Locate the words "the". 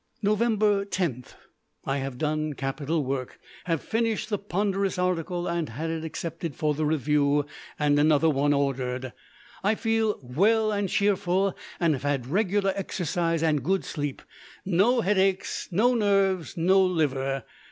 4.29-4.39, 6.73-6.87